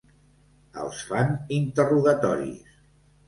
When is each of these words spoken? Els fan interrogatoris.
Els 0.83 1.01
fan 1.09 1.29
interrogatoris. 1.57 2.73